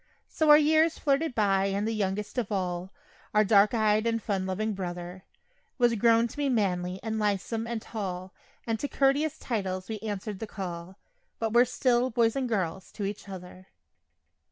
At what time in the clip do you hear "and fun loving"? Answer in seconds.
4.07-4.73